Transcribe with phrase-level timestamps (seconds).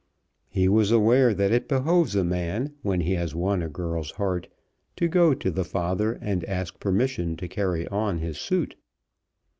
[0.49, 4.47] He was aware that it behoves a man when he has won a girl's heart
[4.95, 8.77] to go to the father and ask permission to carry on his suit.